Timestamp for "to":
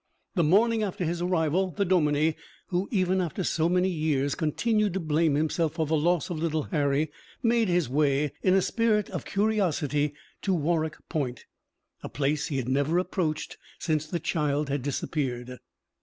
4.95-4.99, 10.41-10.55